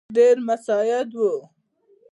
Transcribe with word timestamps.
ډېر 0.17 0.35
مساعد 0.47 1.09
وو. 1.17 1.33